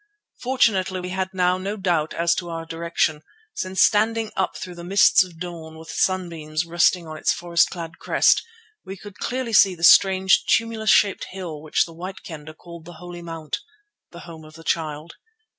Fortunately 0.41 0.99
we 0.99 1.09
had 1.09 1.29
now 1.31 1.59
no 1.59 1.77
doubt 1.77 2.15
as 2.15 2.33
to 2.33 2.49
our 2.49 2.65
direction, 2.65 3.21
since 3.53 3.83
standing 3.83 4.31
up 4.35 4.57
through 4.57 4.73
the 4.73 4.83
mists 4.83 5.23
of 5.23 5.39
dawn 5.39 5.77
with 5.77 5.89
the 5.89 5.93
sunbeams 5.93 6.65
resting 6.65 7.05
on 7.05 7.17
its 7.19 7.31
forest 7.31 7.69
clad 7.69 7.99
crest, 7.99 8.41
we 8.83 8.97
could 8.97 9.19
clearly 9.19 9.53
see 9.53 9.75
the 9.75 9.83
strange, 9.83 10.43
tumulus 10.47 10.89
shaped 10.89 11.25
hill 11.25 11.61
which 11.61 11.85
the 11.85 11.93
White 11.93 12.23
Kendah 12.23 12.55
called 12.55 12.85
the 12.85 12.93
Holy 12.93 13.21
Mount, 13.21 13.59
the 14.09 14.21
Home 14.21 14.43
of 14.43 14.55
the 14.55 14.63
Child. 14.63 15.17